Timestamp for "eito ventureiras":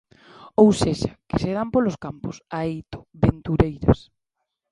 2.73-3.99